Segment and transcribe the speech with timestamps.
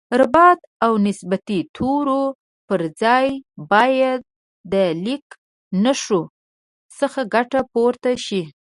[0.09, 2.23] د ربط او نسبتي تورو
[2.67, 3.27] پر ځای
[3.71, 4.21] باید
[4.73, 6.21] د لیکنښو
[6.99, 8.41] څخه ګټه پورته شي